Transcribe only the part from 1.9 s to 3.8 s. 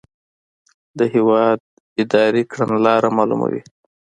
اداري کړنلاره معلوموي.